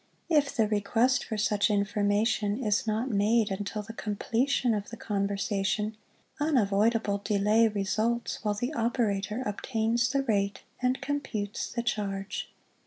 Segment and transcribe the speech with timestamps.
[0.29, 5.95] If the request for such information is not made until the completion of the conversation,
[6.39, 12.51] unavoidable delay results while the operator obtains the rate and computes the charge.